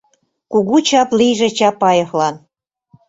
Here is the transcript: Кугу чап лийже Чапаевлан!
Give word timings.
Кугу 0.51 0.77
чап 0.87 1.09
лийже 1.19 1.49
Чапаевлан! 1.57 2.35